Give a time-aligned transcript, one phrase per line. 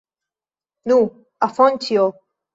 [0.93, 0.97] Nu,
[1.49, 2.09] Afonĉjo!